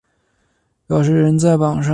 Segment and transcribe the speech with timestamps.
[0.87, 1.89] 表示仍在榜上